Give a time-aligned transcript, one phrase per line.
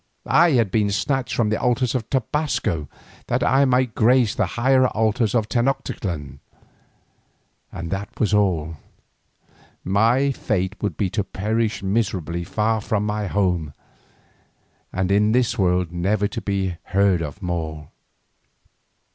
[0.25, 2.89] I had been snatched from the altars of Tobasco
[3.27, 6.39] that I might grace the higher altars of Tenoctitlan,
[7.71, 8.77] and that was all.
[9.83, 13.75] My fate would be to perish miserably far from my home,
[14.91, 17.89] and in this world never to be heard of more.